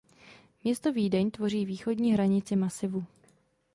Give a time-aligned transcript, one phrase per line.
[0.63, 3.05] Město Vídeň tvoří východní hranici masivu.